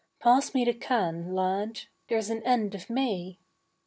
[0.19, 3.37] Pass me the can, lad; there's an end of May.